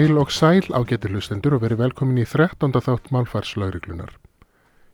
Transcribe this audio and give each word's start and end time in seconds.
Heil 0.00 0.16
og 0.16 0.30
sæl 0.32 0.64
ágættir 0.72 1.12
hlustendur 1.12 1.58
og 1.58 1.60
verið 1.60 1.82
velkomin 1.82 2.22
í 2.22 2.24
13. 2.24 2.72
þátt 2.72 3.10
málfarslauriklunar. 3.12 4.14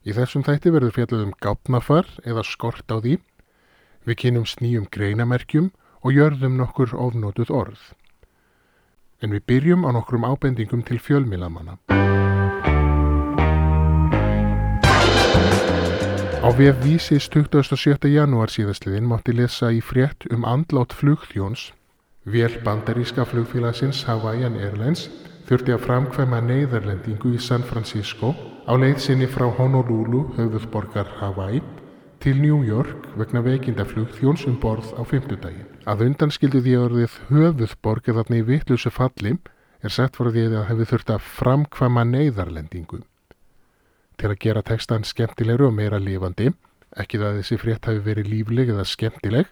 Í 0.02 0.10
þessum 0.16 0.42
þætti 0.42 0.72
verður 0.74 0.94
fjallað 0.96 1.22
um 1.28 1.34
gápnafar 1.44 2.08
eða 2.26 2.42
skort 2.42 2.90
á 2.90 2.98
því. 2.98 3.20
Við 4.02 4.18
kynumst 4.24 4.58
nýjum 4.58 4.88
greinamerkjum 4.90 5.68
og 6.02 6.10
jörðum 6.10 6.58
nokkur 6.58 6.96
ofnótuð 6.98 7.54
orð. 7.54 7.84
En 9.22 9.30
við 9.30 9.46
byrjum 9.46 9.86
á 9.86 9.94
nokkrum 9.94 10.26
ábendingum 10.26 10.82
til 10.82 10.98
fjölmilamanna. 10.98 11.78
Á 16.42 16.48
vef 16.50 16.82
vísis 16.82 17.30
27. 17.30 18.10
janúar 18.10 18.50
síðastliðin 18.50 19.06
mátti 19.06 19.38
lesa 19.38 19.70
í 19.70 19.78
frétt 19.78 20.26
um 20.34 20.42
andlátt 20.42 20.98
flugþjóns. 20.98 21.75
Vél 22.26 22.58
bandaríska 22.64 23.22
flugfélagsins 23.24 24.00
Hawaiian 24.02 24.56
Airlines 24.58 25.04
þurfti 25.46 25.70
að 25.70 25.84
framkvæma 25.84 26.40
neyðarlendingu 26.42 27.36
í 27.36 27.38
San 27.38 27.62
Francisco 27.62 28.32
á 28.66 28.74
leið 28.74 28.96
sinni 29.04 29.28
frá 29.30 29.44
Honolulu, 29.46 30.24
höfuðborgar 30.34 31.06
Hawaii, 31.20 31.60
til 32.18 32.40
New 32.42 32.64
York 32.66 33.06
vegna 33.14 33.44
veikinda 33.46 33.86
flugþjóns 33.86 34.42
um 34.50 34.56
borð 34.58 34.90
á 34.98 35.06
fymtudagin. 35.06 35.68
Að 35.86 36.02
undanskildu 36.08 36.64
því 36.64 36.74
orðið 36.82 37.14
höfuðborg 37.28 38.10
eða 38.10 38.24
þarna 38.24 38.40
í 38.40 38.46
vittlusu 38.48 38.90
falli 38.90 39.36
er 39.86 39.94
sagt 39.94 40.18
frá 40.18 40.32
því 40.32 40.48
að 40.48 40.56
það 40.56 40.66
hefði 40.72 40.88
þurft 40.90 41.12
að 41.14 41.28
framkvæma 41.36 42.04
neyðarlendingu 42.10 43.04
til 44.16 44.32
að 44.32 44.40
gera 44.42 44.64
textan 44.66 45.06
skemmtilegur 45.06 45.68
og 45.68 45.76
meira 45.76 46.02
lifandi, 46.02 46.50
ekki 46.96 47.20
það 47.20 47.28
að 47.28 47.38
þessi 47.42 47.60
frétt 47.60 47.86
hafi 47.86 48.02
verið 48.02 48.30
lífleg 48.32 48.74
eða 48.74 48.86
skemmtileg, 48.88 49.46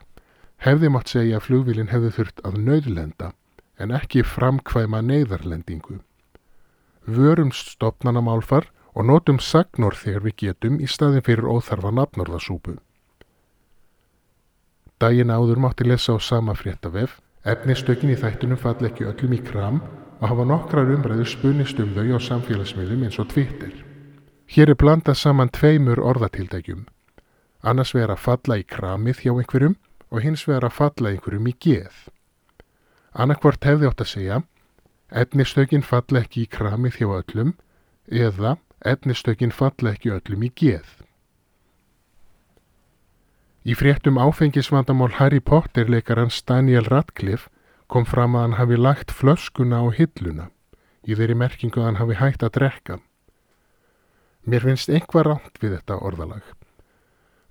hefði 0.63 0.91
mátt 0.93 1.11
segja 1.13 1.39
að 1.39 1.47
flugvílinn 1.49 1.93
hefði 1.93 2.13
þurft 2.19 2.45
að 2.45 2.61
nöðlenda 2.69 3.33
en 3.79 3.91
ekki 3.95 4.23
framkvæma 4.23 5.03
neyðarlendingu. 5.03 5.99
Vörum 7.05 7.51
stopnanamálfar 7.53 8.71
og 8.95 9.09
notum 9.11 9.41
sagnor 9.43 9.97
þegar 9.99 10.25
við 10.29 10.37
getum 10.45 10.79
í 10.81 10.89
staðin 10.89 11.25
fyrir 11.27 11.49
óþarfa 11.51 11.91
nafnorðasúpu. 11.93 12.79
Dægin 15.03 15.35
áður 15.35 15.61
mátti 15.61 15.85
lesa 15.85 16.15
á 16.15 16.19
sama 16.23 16.55
fréttavef, 16.55 17.19
efnistökin 17.45 18.15
í 18.15 18.17
þættunum 18.17 18.61
fall 18.61 18.79
ekki 18.87 19.09
öllum 19.11 19.35
í 19.35 19.43
kram 19.43 19.83
og 20.21 20.29
hafa 20.31 20.47
nokkrar 20.49 20.93
umræður 20.95 21.29
spunnist 21.29 21.81
um 21.83 21.91
þau 21.97 22.15
á 22.17 22.19
samfélagsmiðum 22.23 23.03
eins 23.05 23.19
og 23.19 23.29
Twitter. 23.35 23.75
Hér 24.47 24.71
er 24.71 24.79
blandað 24.79 25.19
saman 25.19 25.51
tveimur 25.51 26.01
orðatildækjum. 26.01 26.87
Annars 27.65 27.95
vera 27.97 28.17
falla 28.17 28.61
í 28.61 28.65
kramið 28.65 29.25
hjá 29.25 29.33
einhverjum 29.35 29.75
og 30.15 30.23
hins 30.23 30.45
vera 30.47 30.71
að 30.71 30.79
falla 30.79 31.11
einhverjum 31.11 31.49
í 31.51 31.55
geð. 31.67 31.95
Annarkvort 33.15 33.67
hefði 33.67 33.91
átt 33.91 34.03
að 34.05 34.13
segja 34.13 34.43
efnistökin 35.15 35.83
falla 35.87 36.23
ekki 36.25 36.45
í 36.45 36.51
kramið 36.51 37.01
hjá 37.01 37.09
öllum 37.19 37.55
eða 38.07 38.57
efnistökin 38.87 39.55
falla 39.55 39.95
ekki 39.95 40.15
öllum 40.15 40.47
í 40.47 40.51
geð. 40.55 40.87
Í 43.65 43.75
fréttum 43.79 44.19
áfengisvandamál 44.21 45.15
Harry 45.19 45.41
Potter 45.41 45.89
leikarans 45.89 46.43
Daniel 46.45 46.85
Radcliffe 46.85 47.49
kom 47.89 48.05
fram 48.05 48.37
að 48.37 48.47
hann 48.47 48.59
hafi 48.59 48.77
lagt 48.79 49.15
flöskuna 49.15 49.81
á 49.81 49.89
hilluna 49.99 50.51
í 51.05 51.17
þeirri 51.17 51.37
merkingu 51.39 51.81
að 51.81 51.89
hann 51.89 52.01
hafi 52.03 52.19
hægt 52.21 52.45
að 52.45 52.55
drekka. 52.59 52.99
Mér 54.45 54.67
finnst 54.69 54.93
einhvað 54.93 55.27
ránt 55.31 55.61
við 55.63 55.79
þetta 55.79 56.01
orðalag. 56.05 56.45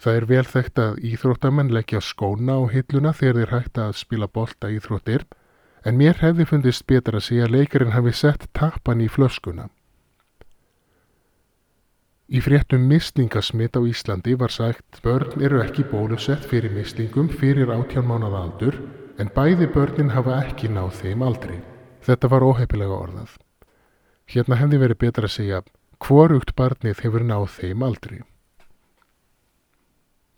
Það 0.04 0.18
er 0.20 0.26
vel 0.28 0.44
þekkt 0.44 0.80
að 0.84 0.98
íþróttamenn 1.08 1.70
leggja 1.72 2.02
skóna 2.04 2.58
á 2.60 2.62
hilluna 2.74 3.14
þegar 3.16 3.38
þeir 3.40 3.52
hægt 3.54 3.78
að 3.80 3.94
spila 3.96 4.28
bolta 4.28 4.72
íþróttir 4.74 5.24
en 5.88 5.96
mér 6.00 6.20
hefði 6.20 6.48
fundist 6.50 6.84
betra 6.92 7.22
að 7.22 7.28
segja 7.30 7.46
að 7.48 7.56
leikarinn 7.56 7.94
hafi 7.96 8.12
sett 8.20 8.50
tappan 8.52 9.04
í 9.04 9.08
flöskuna. 9.08 9.70
Í 12.28 12.42
fréttum 12.44 12.84
mislingasmitt 12.90 13.80
á 13.80 13.82
Íslandi 13.88 14.36
var 14.40 14.52
sagt 14.52 15.00
börn 15.06 15.40
eru 15.44 15.62
ekki 15.64 15.86
bólusett 15.88 16.44
fyrir 16.52 16.76
mislingum 16.76 17.32
fyrir 17.32 17.72
átján 17.72 18.08
mánað 18.10 18.38
aldur 18.42 18.82
en 19.24 19.32
bæði 19.32 19.70
börnin 19.72 20.12
hafa 20.12 20.42
ekki 20.42 20.72
náð 20.72 21.00
þeim 21.00 21.24
aldrei. 21.24 21.62
Þetta 22.04 22.32
var 22.36 22.44
óhefilega 22.44 23.00
orðað. 23.00 23.40
Hérna 24.28 24.60
hefði 24.60 24.84
verið 24.84 25.02
betra 25.06 25.32
að 25.32 25.36
segja 25.38 25.64
hvorugt 26.04 26.56
barnið 26.60 27.04
hefur 27.06 27.24
náð 27.24 27.50
þeim 27.56 27.88
aldrei. 27.88 28.22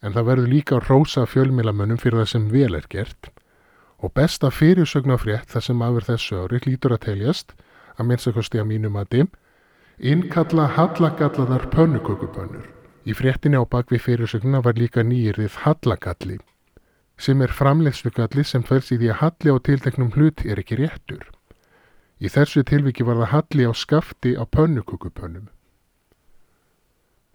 En 0.05 0.13
það 0.13 0.27
verður 0.29 0.51
líka 0.51 0.77
að 0.77 0.89
rósa 0.91 1.25
fjölmilamönnum 1.25 1.97
fyrir 2.01 2.21
það 2.21 2.31
sem 2.31 2.45
vel 2.53 2.77
er 2.77 2.85
gert 2.91 3.31
og 4.05 4.11
besta 4.13 4.51
fyrirsögnafrétt 4.53 5.49
það 5.49 5.63
sem 5.65 5.81
afur 5.81 6.05
þessu 6.05 6.41
ári 6.43 6.59
hlýtur 6.61 6.93
að 6.93 7.05
teljast 7.07 7.53
að 7.95 8.09
minnstakosti 8.09 8.61
að 8.61 8.67
mínum 8.69 8.99
að 8.99 9.11
dim 9.15 9.29
innkalla 9.97 10.67
hallagallaðar 10.75 11.69
pönnukökupönnur. 11.71 12.65
Í 13.05 13.13
fréttinni 13.15 13.57
á 13.57 13.63
bakvið 13.63 14.03
fyrirsögnuna 14.03 14.61
var 14.65 14.77
líka 14.77 15.05
nýjirðið 15.05 15.61
hallagalli 15.63 16.37
sem 17.17 17.41
er 17.41 17.53
framleiðslugalli 17.55 18.43
sem 18.43 18.63
fels 18.67 18.91
í 18.91 18.99
því 18.99 19.11
að 19.13 19.19
halli 19.21 19.53
á 19.55 19.57
tilteknum 19.63 20.11
hlut 20.17 20.43
er 20.43 20.59
ekki 20.59 20.81
réttur. 20.81 21.23
Í 22.19 22.27
þessu 22.31 22.63
tilviki 22.67 23.05
var 23.07 23.21
það 23.21 23.31
halli 23.31 23.67
á 23.67 23.73
skafti 23.73 24.35
á 24.35 24.43
pönnukökupönnum. 24.43 25.47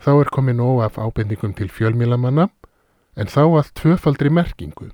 Þá 0.00 0.12
er 0.16 0.30
komið 0.32 0.56
nóg 0.60 0.82
af 0.84 0.98
ábendingum 1.00 1.54
til 1.56 1.68
fjölmilamanna 1.72 2.48
en 3.20 3.28
þá 3.28 3.42
að 3.60 3.70
tvöfaldri 3.76 4.30
merkingu. 4.32 4.86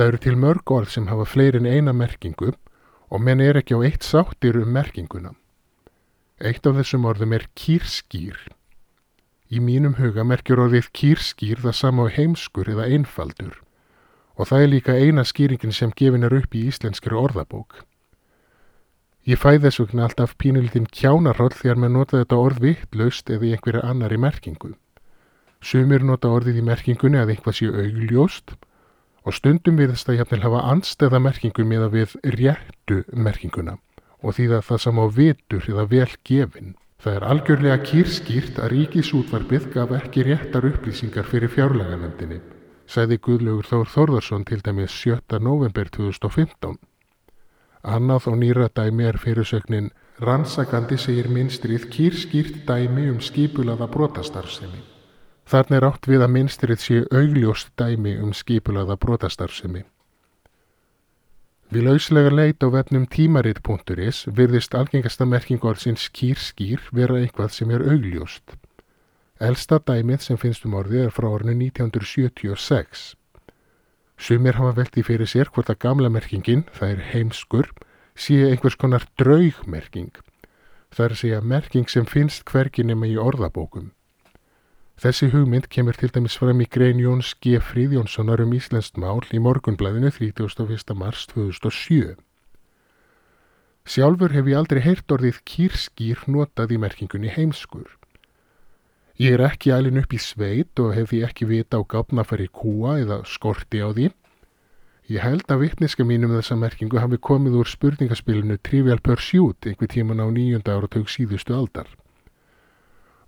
Það 0.00 0.06
eru 0.06 0.20
til 0.24 0.36
mörg 0.40 0.72
orð 0.72 0.94
sem 0.94 1.10
hafa 1.10 1.26
fleiri 1.28 1.60
en 1.60 1.68
eina 1.68 1.92
merkingu 1.92 2.54
og 3.10 3.20
menn 3.20 3.42
er 3.44 3.58
ekki 3.60 3.76
á 3.76 3.84
eitt 3.84 4.06
sáttir 4.06 4.56
um 4.62 4.70
merkinguna. 4.72 5.34
Eitt 6.40 6.64
af 6.64 6.78
þessum 6.78 7.04
orðum 7.04 7.34
er 7.36 7.44
kýrskýr. 7.52 8.38
Í 9.52 9.60
mínum 9.60 9.98
huga 9.98 10.24
merkjur 10.24 10.64
orðið 10.64 10.88
kýrskýr 10.96 11.60
það 11.60 11.76
sama 11.76 12.08
á 12.08 12.14
heimskur 12.16 12.70
eða 12.72 12.88
einfaldur 12.88 13.60
og 14.40 14.48
það 14.48 14.62
er 14.64 14.70
líka 14.72 14.96
eina 14.96 15.26
skýringin 15.28 15.74
sem 15.76 15.90
gefin 15.92 16.24
er 16.24 16.32
upp 16.32 16.54
í 16.56 16.64
íslenskri 16.70 17.12
orðabók. 17.12 17.82
Ég 19.30 19.38
fæ 19.38 19.60
þess 19.62 19.78
vegna 19.78 20.08
alltaf 20.08 20.32
pínulitinn 20.42 20.88
kjánarhóll 20.90 21.52
þegar 21.54 21.78
maður 21.78 21.92
nota 21.94 22.16
þetta 22.18 22.38
orð 22.44 22.64
vittlaust 22.64 23.28
eða 23.30 23.46
í 23.46 23.50
einhverja 23.54 23.82
annari 23.86 24.16
merkingu. 24.18 24.70
Sumir 25.62 26.02
nota 26.02 26.32
orðið 26.34 26.58
í 26.58 26.64
merkingunni 26.66 27.20
að 27.20 27.36
einhvað 27.36 27.56
sé 27.60 27.68
augljóst 27.68 28.56
og 29.22 29.36
stundum 29.36 29.78
við 29.78 29.92
þess 29.92 30.10
að 30.10 30.18
jafnvel 30.18 30.40
hafa 30.46 30.64
anstæða 30.72 31.22
merkingu 31.28 31.68
með 31.68 31.86
að 31.86 31.96
við 31.98 32.16
réttu 32.40 32.98
merkinguna 33.28 33.76
og 34.18 34.34
því 34.34 34.50
að 34.56 34.66
það 34.72 34.84
samá 34.88 35.02
vitur 35.20 35.70
eða 35.76 35.86
vel 35.94 36.10
gefin. 36.32 36.74
Það 37.00 37.20
er 37.20 37.30
algjörlega 37.30 37.80
kýrskýrt 37.86 38.58
að 38.58 38.70
ríkisútvarpið 38.74 39.72
gaf 39.76 39.98
ekki 40.00 40.26
réttar 40.26 40.66
upplýsingar 40.72 41.30
fyrir 41.30 41.54
fjárlaganendinni, 41.54 42.42
sæði 42.90 43.22
Guðlaugur 43.22 43.70
Þór 43.70 43.94
Þórðarsson 43.94 44.48
til 44.48 44.58
dæmis 44.64 44.96
7. 45.06 45.38
november 45.38 45.86
2015. 45.86 46.80
Annað 47.82 48.26
og 48.28 48.38
nýra 48.40 48.68
dæmi 48.76 49.06
er 49.08 49.16
fyrirsögnin 49.16 49.90
Rannsakandi 50.20 50.98
segir 51.00 51.30
minnstrið 51.32 51.86
kýrskýrt 51.94 52.64
dæmi 52.68 53.06
um 53.08 53.20
skipulaða 53.24 53.86
brotastarfsemi. 53.88 54.82
Þarna 55.48 55.78
er 55.78 55.86
átt 55.88 56.08
við 56.10 56.24
að 56.26 56.34
minnstrið 56.34 56.82
sé 56.84 56.98
augljóst 57.08 57.72
dæmi 57.80 58.18
um 58.20 58.34
skipulaða 58.36 58.98
brotastarfsemi. 59.00 59.86
Við 61.70 61.86
lauslega 61.86 62.34
leit 62.34 62.60
á 62.60 62.68
vefnum 62.68 63.06
tímarit.is 63.06 64.26
virðist 64.28 64.74
algengasta 64.74 65.24
merking 65.24 65.64
orðsins 65.64 66.04
skýr-skýr 66.10 66.84
vera 66.92 67.16
eitthvað 67.22 67.54
sem 67.56 67.70
er 67.70 67.86
augljóst. 67.86 68.58
Elsta 69.40 69.78
dæmið 69.80 70.26
sem 70.26 70.36
finnst 70.36 70.66
um 70.68 70.76
orðið 70.76 71.06
er 71.06 71.14
frá 71.16 71.30
orðinu 71.30 71.70
1976. 71.70 73.14
Sumir 74.20 74.58
hafa 74.60 74.74
velti 74.76 75.00
fyrir 75.00 75.28
sér 75.32 75.48
hvort 75.48 75.70
að 75.72 75.78
gamla 75.80 76.10
merkingin, 76.12 76.66
það 76.76 76.90
er 76.94 77.06
heimskur, 77.14 77.70
sé 78.12 78.36
einhvers 78.50 78.76
konar 78.76 79.06
draugmerking. 79.16 80.12
Það 80.92 81.04
er 81.06 81.14
að 81.14 81.20
segja 81.22 81.40
merking 81.40 81.88
sem 81.88 82.04
finnst 82.04 82.44
hvergi 82.50 82.84
nema 82.84 83.08
í 83.08 83.16
orðabókum. 83.16 83.92
Þessi 85.00 85.30
hugmynd 85.32 85.70
kemur 85.72 85.96
til 85.96 86.10
dæmis 86.12 86.36
fram 86.36 86.60
í 86.60 86.66
grein 86.68 87.00
Jóns 87.00 87.30
G. 87.40 87.56
Fríðjónssonar 87.64 88.42
um 88.44 88.52
Íslandst 88.52 89.00
mál 89.00 89.22
í 89.32 89.40
morgunblæðinu 89.40 90.10
31. 90.12 90.92
mars 91.00 91.24
2007. 91.30 92.18
Sjálfur 93.88 94.36
hef 94.36 94.52
ég 94.52 94.60
aldrei 94.60 94.82
heyrt 94.84 95.16
orðið 95.16 95.40
kýrskýr 95.48 96.26
notað 96.28 96.76
í 96.76 96.82
merkingunni 96.84 97.32
heimskur. 97.32 97.88
Ég 99.20 99.34
er 99.36 99.42
ekki 99.44 99.68
alin 99.74 100.00
upp 100.00 100.14
í 100.16 100.18
sveit 100.22 100.80
og 100.80 100.94
hef 100.96 101.10
ég 101.12 101.26
ekki 101.26 101.44
vita 101.44 101.76
á 101.76 101.84
gáfnafæri 101.84 102.46
kúa 102.48 102.94
eða 103.02 103.18
skorti 103.28 103.82
á 103.84 103.92
því. 103.92 104.06
Ég 105.12 105.20
held 105.20 105.44
að 105.52 105.60
vittniska 105.66 106.06
mínum 106.08 106.32
þessa 106.32 106.56
merkingu 106.56 106.96
hafi 107.02 107.18
komið 107.20 107.58
úr 107.60 107.68
spurningaspilinu 107.68 108.56
Trivial 108.64 109.02
Pursuit 109.04 109.68
einhver 109.68 109.92
tíman 109.92 110.24
á 110.24 110.26
nýjunda 110.32 110.78
áratug 110.78 111.12
síðustu 111.12 111.52
aldar. 111.52 111.92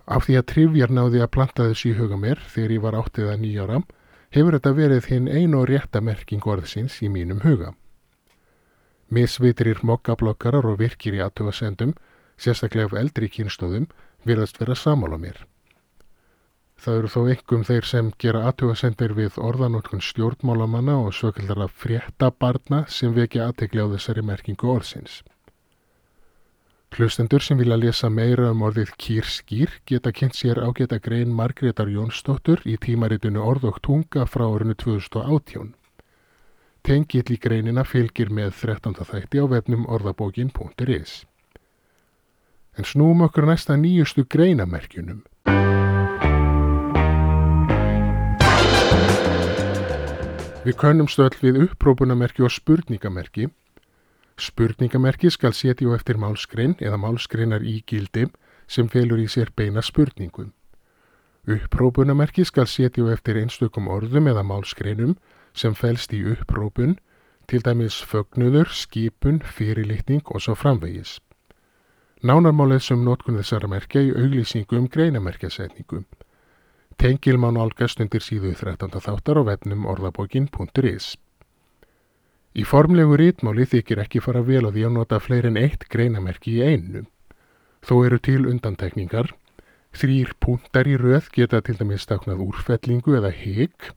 Af 0.09 0.25
því 0.25 0.39
að 0.41 0.47
Trivial 0.55 0.89
náði 0.89 1.21
að 1.21 1.31
planta 1.37 1.69
þessu 1.69 1.91
í 1.91 1.95
huga 2.01 2.17
mér 2.17 2.41
þegar 2.41 2.75
ég 2.79 2.83
var 2.87 2.99
áttið 3.03 3.29
að 3.29 3.39
nýjára, 3.45 3.79
hefur 4.33 4.57
þetta 4.57 4.75
verið 4.81 5.13
hinn 5.13 5.29
einu 5.29 5.61
og 5.61 5.69
rétta 5.69 6.01
merking 6.01 6.41
orðsins 6.41 6.97
í 7.05 7.13
mínum 7.13 7.45
huga. 7.45 7.75
Misvitrir 9.13 9.85
mokkablokkarar 9.85 10.65
og 10.73 10.81
virkir 10.81 11.13
í 11.13 11.21
aðtöfasendum, 11.21 11.93
sérstaklega 12.33 12.89
af 12.89 13.01
eldri 13.05 13.29
kynstóðum, 13.29 13.91
virðast 14.25 14.57
vera 14.57 14.73
samála 14.73 15.21
mér. 15.21 15.43
Það 16.83 16.97
eru 16.99 17.09
þó 17.11 17.19
einhverjum 17.21 17.61
þeir 17.63 17.85
sem 17.87 18.07
gera 18.19 18.39
aðtöfasendir 18.49 19.13
við 19.15 19.37
orðanótkun 19.39 20.01
stjórnmálamanna 20.03 20.97
og 21.05 21.13
svökildara 21.15 21.69
fréttabarna 21.71 22.81
sem 22.91 23.13
vekja 23.15 23.45
aðtegli 23.47 23.79
á 23.79 23.87
þessari 23.93 24.23
merkingu 24.27 24.67
orðsins. 24.73 25.21
Hlustendur 26.93 27.41
sem 27.41 27.57
vilja 27.57 27.79
lesa 27.79 28.09
meira 28.11 28.51
um 28.51 28.65
orðið 28.67 28.91
kýrskýr 28.99 29.79
geta 29.87 30.11
kynnt 30.11 30.35
sér 30.35 30.59
ágæta 30.59 30.99
grein 30.99 31.31
Margreðar 31.33 31.87
Jónsdóttur 31.89 32.59
í 32.67 32.75
tímaritinu 32.77 33.41
Orð 33.41 33.71
og 33.71 33.79
tunga 33.87 34.27
frá 34.27 34.43
orðinu 34.45 34.75
2018. 34.83 35.71
Tengill 36.83 37.31
í 37.31 37.39
greinina 37.39 37.87
fylgir 37.87 38.29
með 38.29 38.57
13. 38.59 38.99
þætti 39.07 39.39
á 39.39 39.45
vefnum 39.55 39.87
orðabókin.is. 39.87 41.21
En 42.75 42.85
snúum 42.91 43.23
okkur 43.23 43.47
næsta 43.47 43.79
nýjustu 43.79 44.27
greinamerkjunum. 44.27 45.23
Við 50.63 50.77
könnum 50.79 51.09
stöld 51.11 51.35
við 51.43 51.59
upprópunamerki 51.65 52.43
og 52.45 52.51
spurningamerki 52.55 53.49
Spurningamerki 54.39 55.29
skal 55.29 55.53
setja 55.53 55.91
á 55.91 55.95
eftir 55.95 56.17
málskrein 56.17 56.73
eða 56.81 56.97
málskreinar 56.97 57.61
í 57.61 57.83
gildi 57.85 58.25
sem 58.67 58.87
felur 58.89 59.21
í 59.21 59.27
sér 59.29 59.51
beina 59.55 59.81
spurningum. 59.81 60.53
Upprópunamerki 61.45 62.45
skal 62.45 62.65
setja 62.67 63.05
á 63.05 63.13
eftir 63.13 63.37
einstökum 63.37 63.87
orðum 63.91 64.27
eða 64.31 64.43
málskreinum 64.43 65.17
sem 65.53 65.75
fælst 65.75 66.13
í 66.13 66.23
upprópun, 66.25 66.97
til 67.45 67.61
dæmis 67.61 67.99
fögnuður, 68.01 68.71
skipun, 68.71 69.41
fyrirlitning 69.43 70.23
og 70.31 70.41
svo 70.41 70.55
framvegis. 70.55 71.19
Nánarmálið 72.23 72.85
sem 72.87 73.03
notkun 73.03 73.37
þessara 73.37 73.67
merkja 73.67 74.01
í 74.01 74.13
auglýsingu 74.15 74.79
um 74.79 74.87
greinamerkjasetningu. 74.87 76.05
Tengil 76.97 77.37
má 77.41 77.49
nálgast 77.51 78.01
undir 78.03 78.21
síðu 78.23 78.53
13. 78.55 78.99
þáttar 79.01 79.39
á 79.39 79.43
vefnum 79.47 79.85
orðabókin.is. 79.89 81.15
Í 82.53 82.63
formlegu 82.69 83.17
rítmáli 83.17 83.65
þykir 83.65 84.03
ekki 84.03 84.21
fara 84.21 84.43
vel 84.45 84.61
að 84.67 84.75
því 84.77 84.83
að 84.87 84.93
nota 84.97 85.19
fleiri 85.19 85.49
en 85.49 85.57
eitt 85.57 85.87
greinamerki 85.89 86.59
í 86.59 86.67
einu. 86.67 87.05
Þó 87.81 87.95
eru 88.05 88.19
til 88.21 88.43
undantekningar. 88.51 89.33
Þrýr 89.93 90.35
púntar 90.41 90.89
í 90.89 90.95
röð 91.01 91.31
geta 91.33 91.61
til 91.65 91.75
dæmis 91.79 92.05
staknað 92.05 92.45
úrfellingu 92.45 93.17
eða 93.17 93.33
higg 93.33 93.89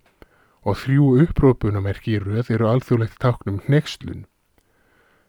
og 0.67 0.81
þrjú 0.83 1.13
upprópunamerki 1.27 2.17
í 2.17 2.23
röð 2.25 2.51
eru 2.57 2.69
alþjóðlegt 2.73 3.21
taknum 3.23 3.61
nextlun. 3.69 4.25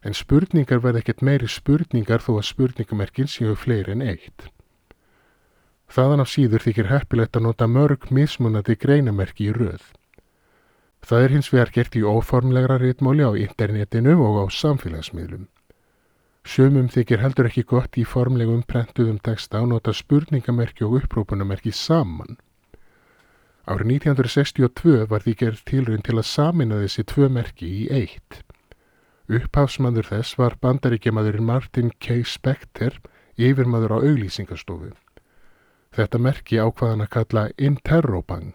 En 0.02 0.16
spurningar 0.16 0.81
verð 0.81 1.04
ekkert 1.04 1.22
meiri 1.22 1.50
spurningar 1.52 2.24
þó 2.24 2.38
að 2.40 2.48
spurningamerkin 2.50 3.30
séu 3.30 3.56
fleiri 3.60 3.94
en 3.94 4.06
eitt. 4.08 4.48
Þaðan 5.88 6.24
af 6.24 6.31
síður 6.31 6.66
þykir 6.68 6.89
heppilegt 6.92 7.38
að 7.38 7.45
nota 7.48 7.68
mörg 7.68 8.10
mismunandi 8.12 8.75
greinamerki 8.75 9.48
í 9.48 9.54
röð. 9.56 9.84
Það 11.07 11.24
er 11.24 11.36
hins 11.36 11.51
vegar 11.54 11.72
gert 11.72 11.95
í 11.95 12.04
óformlegra 12.04 12.80
ritmáli 12.81 13.24
á 13.24 13.31
internetinu 13.39 14.18
og 14.25 14.42
á 14.44 14.45
samfélagsmiðlum. 14.51 15.48
Sjömum 16.48 16.88
þykir 16.92 17.22
heldur 17.24 17.48
ekki 17.50 17.63
gott 17.68 17.98
í 18.00 18.04
formlegum 18.07 18.63
prentuðum 18.68 19.19
texta 19.24 19.62
að 19.62 19.72
nota 19.74 19.94
spurningamerki 19.95 20.86
og 20.88 21.01
upprópunamerki 21.01 21.74
saman. 21.75 22.38
Árið 23.68 23.89
1962 23.98 25.07
var 25.12 25.24
því 25.25 25.34
gerð 25.42 25.63
tilrönd 25.68 26.06
til 26.07 26.16
að 26.16 26.30
samina 26.30 26.80
þessi 26.84 27.04
tvö 27.12 27.28
merki 27.38 27.68
í 27.68 27.88
eitt. 27.92 28.44
Upphafsmandur 29.28 30.07
þess 30.07 30.38
var 30.39 30.56
bandaríkjamadurinn 30.63 31.44
Martin 31.44 31.92
K. 32.00 32.22
Specter, 32.24 32.95
yfirmadur 33.36 33.92
á 33.92 33.98
auglýsingastofu. 34.00 34.94
Þetta 35.98 36.20
merki 36.22 36.60
ákvaðan 36.62 37.02
að 37.08 37.14
kalla 37.16 37.44
Interrobang. 37.58 38.52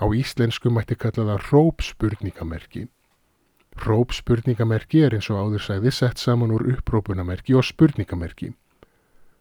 Á 0.00 0.08
íslensku 0.16 0.70
mætti 0.72 0.96
kalla 0.96 1.26
það 1.28 1.42
rópspurningamerki. 1.50 2.86
Rópspurningamerki 3.84 5.02
er 5.04 5.18
eins 5.18 5.28
og 5.28 5.36
áður 5.42 5.66
sæði 5.66 5.92
sett 5.92 6.22
saman 6.22 6.54
úr 6.56 6.64
upprópunamerki 6.72 7.58
og 7.60 7.66
spurningamerki. 7.68 8.54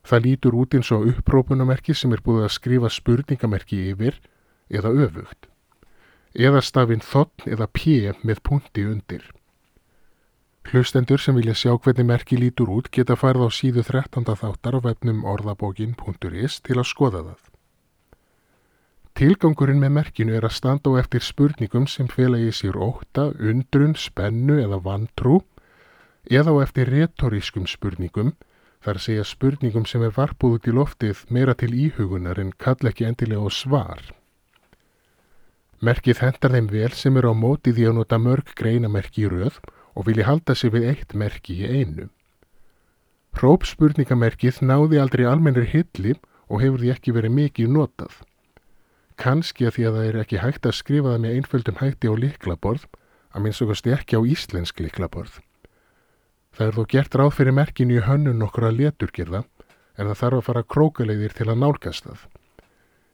Það 0.04 0.25
lítur 0.25 0.60
út 0.60 0.75
eins 0.75 0.92
og 0.92 1.07
upprópunamerki 1.13 1.96
sem 1.96 2.12
er 2.12 2.25
búið 2.25 2.50
að 2.50 2.56
skrifa 2.57 2.92
spurningamerki 2.92 3.80
yfir 3.94 4.19
eða 4.68 4.92
öfugt. 5.07 5.48
Eða 6.36 6.60
stafinn 6.60 7.00
þotn 7.00 7.48
eða 7.56 7.72
pje 7.72 8.18
með 8.28 8.44
punti 8.44 8.84
undir. 8.84 9.24
Hlustendur 10.67 11.21
sem 11.23 11.38
vilja 11.38 11.56
sjá 11.56 11.71
hvernig 11.77 12.06
merki 12.06 12.38
lítur 12.38 12.69
út 12.69 12.89
geta 12.91 13.15
farið 13.17 13.47
á 13.47 13.50
síðu 13.50 13.83
13. 13.88 14.25
þáttar 14.27 14.75
á 14.77 14.79
vefnum 14.89 15.23
orðabókin.is 15.25 16.59
til 16.61 16.77
að 16.77 16.89
skoða 16.89 17.21
það. 17.29 17.39
Tilgangurinn 19.19 19.81
með 19.81 19.95
merkinu 19.95 20.35
er 20.38 20.45
að 20.47 20.56
standa 20.56 20.91
á 20.94 21.00
eftir 21.01 21.25
spurningum 21.25 21.88
sem 21.91 22.07
fela 22.07 22.38
í 22.38 22.51
sér 22.56 22.77
óta, 22.77 23.31
undrun, 23.39 23.95
spennu 23.95 24.59
eða 24.61 24.79
vantrú 24.83 25.41
eða 26.29 26.53
á 26.53 26.63
eftir 26.63 26.91
retorískum 26.94 27.65
spurningum 27.67 28.35
þar 28.85 29.01
segja 29.03 29.25
spurningum 29.27 29.88
sem 29.89 30.05
er 30.05 30.13
varpuð 30.15 30.59
út 30.59 30.69
í 30.69 30.75
loftið 30.75 31.25
meira 31.33 31.55
til 31.57 31.73
íhugunar 31.73 32.39
en 32.39 32.53
kall 32.55 32.88
ekki 32.88 33.09
endilega 33.09 33.44
á 33.44 33.50
svar. 33.51 34.05
Merkið 35.81 36.21
hendar 36.23 36.53
þeim 36.55 36.69
vel 36.71 36.94
sem 36.95 37.17
eru 37.17 37.31
á 37.31 37.35
móti 37.35 37.73
því 37.75 37.89
að 37.89 38.00
nota 38.00 38.19
mörg 38.21 38.53
greinamerki 38.55 39.25
í 39.25 39.33
röð 39.33 39.59
og 40.00 40.07
vilja 40.07 40.30
halda 40.30 40.56
sig 40.56 40.72
við 40.72 40.88
eitt 40.94 41.13
merki 41.13 41.60
í 41.60 41.68
einu. 41.68 42.07
Rópspurningamerkið 43.44 44.63
náði 44.63 45.04
aldrei 45.04 45.28
almennir 45.28 45.68
hilli 45.68 46.16
og 46.48 46.63
hefur 46.63 46.80
því 46.81 46.96
ekki 46.96 47.13
verið 47.19 47.36
mikið 47.36 47.75
notað 47.75 48.22
kannski 49.19 49.68
að 49.68 49.75
því 49.75 49.86
að 49.86 49.98
það 49.98 50.08
er 50.08 50.18
ekki 50.24 50.41
hægt 50.44 50.68
að 50.68 50.77
skrifa 50.77 51.13
það 51.13 51.24
með 51.24 51.38
einföldum 51.38 51.79
hætti 51.79 52.12
á 52.12 52.13
liklaborð, 52.24 52.84
að 53.36 53.44
minnst 53.44 53.63
okkarst 53.65 53.89
ekki 53.91 54.20
á 54.20 54.22
íslensk 54.34 54.84
liklaborð. 54.84 55.39
Það 56.56 56.68
er 56.68 56.77
þó 56.77 56.84
gert 56.94 57.18
ráð 57.20 57.34
fyrir 57.38 57.56
merkinu 57.56 57.98
í 58.00 58.06
hönnun 58.06 58.46
okkur 58.48 58.70
að 58.70 58.79
leturgerða, 58.79 59.44
en 60.00 60.10
það 60.10 60.22
þarf 60.22 60.39
að 60.39 60.46
fara 60.48 60.68
krókaleiðir 60.75 61.36
til 61.36 61.50
að 61.50 61.62
nálgast 61.63 62.08
það. 62.08 62.22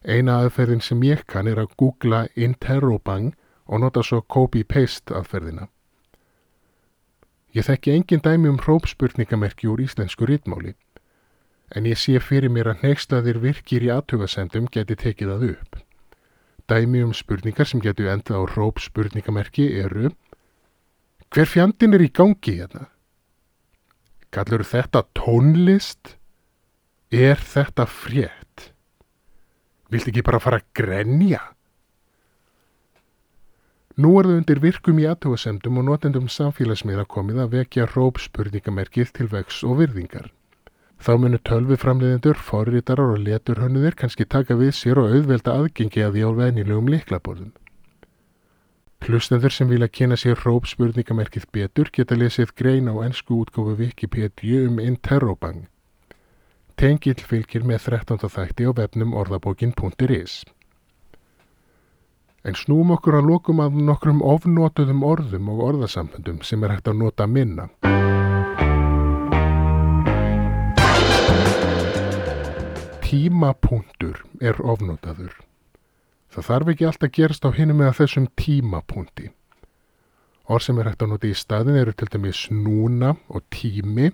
Eina 0.05 0.37
aðferðin 0.43 0.85
sem 0.85 1.01
ég 1.03 1.25
kann 1.25 1.49
er 1.49 1.59
að 1.63 1.73
googla 1.79 2.25
interrobang 2.37 3.33
og 3.65 3.81
nota 3.81 4.03
svo 4.05 4.21
copy-paste 4.21 5.15
aðferðina. 5.17 5.65
Ég 7.55 7.63
þekki 7.63 7.93
engin 7.95 8.19
dæmi 8.19 8.49
um 8.51 8.57
hrópspurningamerki 8.59 9.69
úr 9.71 9.79
íslensku 9.85 10.27
rítmáli, 10.27 10.73
en 11.71 11.87
ég 11.87 11.95
sé 11.95 12.19
fyrir 12.19 12.51
mér 12.51 12.73
að 12.73 12.83
nextaðir 12.83 13.39
virkir 13.39 13.85
í 13.85 13.91
aðtugasendum 13.95 14.67
geti 14.67 14.97
tekið 14.99 15.31
það 15.31 15.45
upp. 15.53 15.77
Dæmi 16.67 17.05
um 17.05 17.13
spurningar 17.15 17.69
sem 17.69 17.79
getur 17.79 18.11
endað 18.11 18.43
á 18.43 18.57
róp 18.57 18.83
spurningamerki 18.83 19.69
eru 19.79 20.11
Hver 21.31 21.47
fjandin 21.47 21.95
er 21.95 22.03
í 22.03 22.11
gangi 22.11 22.59
hérna? 22.59 22.89
Kallur 24.35 24.63
þetta 24.67 25.05
tónlist? 25.15 26.17
Er 27.11 27.39
þetta 27.39 27.87
frétt? 27.87 28.71
Vilt 29.91 30.11
ekki 30.11 30.23
bara 30.27 30.43
fara 30.43 30.59
að 30.59 30.71
grenja? 30.75 31.41
Nú 33.95 34.09
er 34.19 34.27
þau 34.27 34.37
undir 34.41 34.59
virkum 34.59 34.97
í 34.99 35.05
aðtóasemdum 35.07 35.77
og 35.79 35.85
notendum 35.87 36.25
samfélagsmiða 36.27 37.05
komið 37.07 37.37
að 37.45 37.53
vekja 37.59 37.85
róp 37.93 38.17
spurningamerkið 38.19 39.11
til 39.15 39.27
vex 39.31 39.61
og 39.63 39.77
virðingar. 39.79 40.33
Þá 40.99 41.11
munu 41.21 41.39
tölviframleðendur, 41.47 42.35
forritarar 42.35 43.13
og 43.13 43.21
leturhönnuðir 43.23 43.95
kannski 43.99 44.25
taka 44.27 44.57
við 44.59 44.73
sér 44.75 44.99
og 44.99 45.15
auðvelda 45.15 45.53
aðgengi 45.61 46.03
að 46.03 46.17
því 46.17 46.25
á 46.27 46.31
venjulegum 46.39 46.91
liklaborðum. 46.91 47.53
Hlustendur 49.05 49.53
sem 49.53 49.69
vilja 49.69 49.87
kynna 49.87 50.17
sér 50.19 50.43
rópspurningamerkið 50.43 51.47
betur 51.55 51.91
geta 51.93 52.17
lesið 52.19 52.51
grein 52.57 52.91
á 52.91 52.95
ennsku 53.05 53.37
útgófu 53.45 53.77
Wikipedia 53.79 54.65
um 54.67 54.81
Interrobang. 54.83 55.69
Tengill 56.75 57.21
fylgir 57.23 57.63
með 57.63 57.87
13. 57.95 58.27
þætti 58.27 58.67
á 58.67 58.71
vefnum 58.75 59.15
orðabókin.is. 59.15 60.41
En 62.45 62.53
snúm 62.53 62.93
okkur 62.93 63.19
að 63.19 63.31
lokum 63.31 63.61
af 63.63 63.73
nokkrum 63.73 64.21
ofnótuðum 64.21 65.01
orðum 65.03 65.49
og 65.53 65.63
orðasamböndum 65.71 66.43
sem 66.45 66.63
er 66.63 66.77
hægt 66.77 66.91
að 66.91 67.01
nota 67.01 67.25
minna. 67.25 67.71
tímapunktur 73.15 74.23
er 74.41 74.57
ofnotaður. 74.59 75.31
Það 76.33 76.47
þarf 76.49 76.71
ekki 76.73 76.87
alltaf 76.89 77.11
gerast 77.15 77.45
á 77.47 77.49
hinum 77.55 77.79
með 77.79 77.93
þessum 77.99 78.25
tímapunkti. 78.41 79.29
Orð 80.51 80.65
sem 80.65 80.81
er 80.81 80.89
hægt 80.89 81.05
að 81.05 81.13
nota 81.13 81.29
í 81.29 81.37
staðin 81.37 81.79
eru 81.79 81.93
til 81.95 82.09
dæmis 82.11 82.41
núna 82.51 83.13
og 83.31 83.45
tími, 83.55 84.11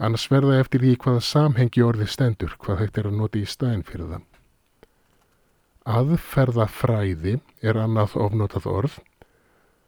annars 0.00 0.30
verða 0.32 0.62
eftir 0.62 0.86
því 0.86 0.96
hvaða 1.04 1.26
samhengi 1.28 1.84
orði 1.84 2.08
stendur, 2.08 2.56
hvað 2.62 2.84
hægt 2.84 3.02
er 3.02 3.10
að 3.10 3.18
nota 3.20 3.42
í 3.42 3.46
staðin 3.46 3.84
fyrir 3.86 4.14
það. 4.14 4.29
Aðferðafræði 5.88 7.38
er 7.64 7.78
annað 7.80 8.16
ofnotað 8.20 8.66
orð. 8.68 8.98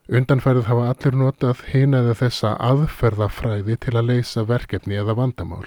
Undanfærið 0.09 0.67
hafa 0.67 0.89
allir 0.91 1.17
notað 1.21 1.61
hina 1.69 2.01
eða 2.03 2.15
þessa 2.23 2.53
aðferðafræði 2.71 3.77
til 3.85 3.97
að 3.97 4.09
leysa 4.09 4.45
verkefni 4.49 4.97
eða 4.99 5.15
vandamál. 5.19 5.67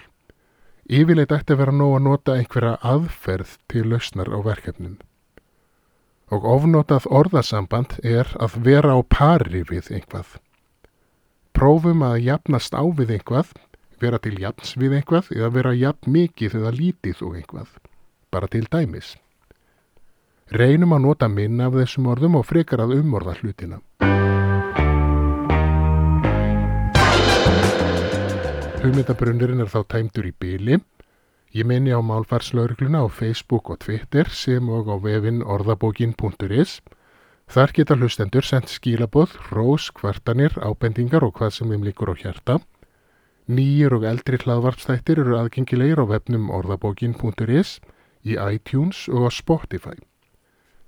Yfirleitt 0.86 1.32
ætti 1.34 1.53
að 1.53 1.62
vera 1.62 1.74
nóg 1.74 1.96
að 1.98 2.03
nota 2.08 2.38
einhverja 2.38 2.74
aðferð 2.82 3.55
til 3.72 3.86
lausnar 3.89 4.29
á 4.34 4.38
verkefnum. 4.46 4.98
Og 6.34 6.46
ofnotað 6.46 7.05
orðasamband 7.10 8.00
er 8.03 8.29
að 8.41 8.58
vera 8.65 8.98
á 8.98 9.01
pari 9.05 9.62
við 9.65 9.91
einhvað. 9.94 10.39
Prófum 11.53 12.01
að 12.03 12.20
jafnast 12.25 12.74
á 12.74 12.82
við 12.82 13.15
einhvað, 13.17 13.53
vera 14.01 14.20
til 14.20 14.36
jafns 14.41 14.74
við 14.75 14.98
einhvað 15.00 15.29
eða 15.38 15.51
vera 15.53 15.74
jafn 15.74 16.12
mikið 16.12 16.58
eða 16.60 16.74
lítið 16.75 17.22
og 17.29 17.38
einhvað. 17.39 17.70
Bara 18.34 18.50
til 18.51 18.65
dæmis. 18.67 19.15
Reynum 20.53 20.91
að 20.93 20.99
nota 21.01 21.25
minna 21.25 21.71
af 21.71 21.73
þessum 21.73 22.05
orðum 22.11 22.35
og 22.37 22.43
frekar 22.45 22.83
að 22.83 22.99
umorða 22.99 23.33
hlutina. 23.39 23.79
Hugmyndabrunnurinn 28.83 29.65
er 29.65 29.71
þá 29.73 29.79
tæmdur 29.89 30.29
í 30.29 30.33
byli. 30.37 30.77
Ég 31.57 31.65
minni 31.65 31.89
á 31.89 31.99
málfarslaugluna 32.05 33.01
á 33.01 33.09
Facebook 33.09 33.73
og 33.73 33.81
Twitter 33.81 34.29
sem 34.29 34.69
og 34.69 34.85
á 34.85 35.01
vefin 35.01 35.41
orðabókin.is. 35.41 36.77
Þar 37.49 37.73
geta 37.73 37.97
hlustendur 37.97 38.45
sendt 38.45 38.69
skilaboð, 38.69 39.33
rós, 39.49 39.89
kvartanir, 39.89 40.53
ábendingar 40.61 41.25
og 41.25 41.39
hvað 41.41 41.57
sem 41.57 41.73
þeim 41.73 41.89
líkur 41.89 42.13
á 42.13 42.21
hjarta. 42.21 42.61
Nýjir 43.49 43.97
og 43.97 44.05
eldri 44.05 44.37
hlaðvarpstættir 44.37 45.25
eru 45.25 45.41
aðgengilegir 45.41 46.01
á 46.01 46.05
vefnum 46.05 46.51
orðabókin.is, 46.53 47.79
í 48.21 48.37
iTunes 48.37 49.07
og 49.09 49.25
á 49.25 49.29
Spotify. 49.33 49.97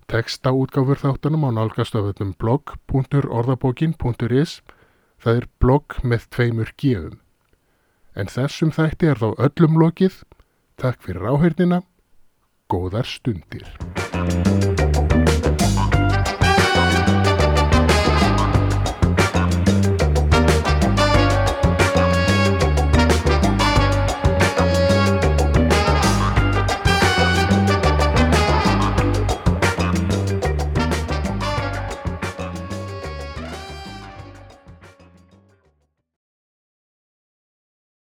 Tekstaútgáfur 0.07 1.01
þáttanum 1.01 1.41
á 1.51 1.59
nálgastöðunum 1.59 2.29
blog.orðabókin.is 2.39 4.53
Það 5.19 5.41
er 5.41 5.47
blogg 5.59 5.97
með 6.07 6.29
tveimur 6.31 6.71
gefum. 6.79 7.19
En 8.15 8.31
þessum 8.31 8.71
þætti 8.71 9.11
er 9.11 9.19
þá 9.19 9.35
öllum 9.49 9.75
lokið. 9.83 10.23
Takk 10.79 11.03
fyrir 11.03 11.27
áhengina. 11.27 11.83
Góðar 12.71 13.03
stundir. 13.09 13.67